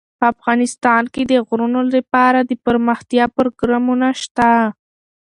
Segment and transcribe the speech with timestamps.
[0.31, 4.49] افغانستان کې د غرونه لپاره دپرمختیا پروګرامونه شته.